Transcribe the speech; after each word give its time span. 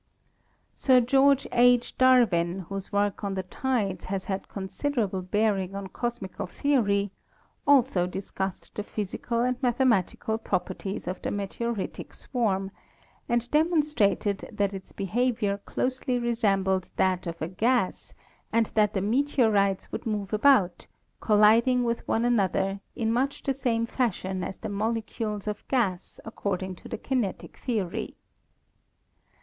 Sir 0.73 0.99
George 0.99 1.45
H. 1.51 1.95
Darwin, 1.95 2.61
whose 2.69 2.91
work 2.91 3.23
on 3.23 3.35
the 3.35 3.43
tides 3.43 4.05
has 4.05 4.25
had 4.25 4.47
considerable 4.49 5.21
bearing 5.21 5.75
on 5.75 5.85
cosmical 5.89 6.47
theory, 6.47 7.11
also 7.67 8.07
discussed 8.07 8.73
the 8.73 8.81
physical 8.81 9.41
and 9.41 9.61
mathematical 9.61 10.39
properties 10.39 11.07
of 11.07 11.21
the 11.21 11.29
meteoritic 11.29 12.15
swarm, 12.15 12.71
and 13.29 13.51
demonstrated 13.51 14.49
that 14.51 14.73
its 14.73 14.91
behavior 14.91 15.59
closely 15.67 16.19
resem 16.19 16.63
bled 16.63 16.89
that 16.95 17.27
of 17.27 17.39
a 17.39 17.47
gas 17.47 18.15
and 18.51 18.71
that 18.73 18.95
the 18.95 19.01
meteorites 19.01 19.91
would 19.91 20.07
move 20.07 20.33
about, 20.33 20.87
colliding 21.19 21.83
with 21.83 22.07
one 22.07 22.25
another 22.25 22.79
in 22.95 23.13
much 23.13 23.43
the 23.43 23.53
same 23.53 23.85
fash 23.85 24.25
ion 24.25 24.43
as 24.43 24.57
the 24.57 24.67
molecules 24.67 25.45
of 25.45 25.67
gas 25.67 26.19
according 26.25 26.73
to 26.75 26.87
the 26.89 26.97
kinetic 26.97 27.55
theory. 27.57 28.15